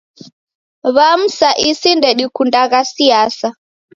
[0.95, 3.49] W'amu sa isi ndedikundagha siasa.